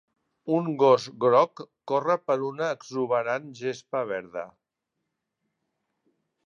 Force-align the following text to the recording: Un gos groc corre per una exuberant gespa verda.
Un 0.59 0.69
gos 0.83 1.03
groc 1.25 1.61
corre 1.91 2.17
per 2.31 2.39
una 2.47 2.71
exuberant 2.79 3.47
gespa 3.61 4.05
verda. 4.15 4.49